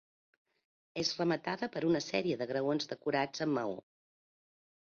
És 1.01 1.11
rematada 1.19 1.69
per 1.75 1.83
una 1.91 2.01
sèrie 2.07 2.39
de 2.41 2.49
graons 2.55 2.91
decorats 2.95 3.47
amb 3.47 3.57
maó. 3.61 3.79